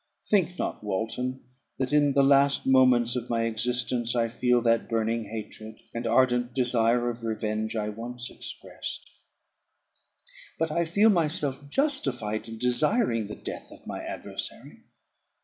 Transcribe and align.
Think 0.31 0.57
not, 0.57 0.83
Walton, 0.83 1.43
that 1.77 1.93
in 1.93 2.13
the 2.13 2.23
last 2.23 2.65
moments 2.65 3.15
of 3.15 3.29
my 3.29 3.43
existence 3.43 4.15
I 4.15 4.29
feel 4.29 4.59
that 4.63 4.89
burning 4.89 5.25
hatred, 5.25 5.79
and 5.93 6.07
ardent 6.07 6.55
desire 6.55 7.07
of 7.11 7.23
revenge, 7.23 7.75
I 7.75 7.89
once 7.89 8.31
expressed; 8.31 9.07
but 10.57 10.71
I 10.71 10.85
feel 10.85 11.11
myself 11.11 11.69
justified 11.69 12.47
in 12.47 12.57
desiring 12.57 13.27
the 13.27 13.35
death 13.35 13.71
of 13.71 13.85
my 13.85 14.01
adversary. 14.01 14.85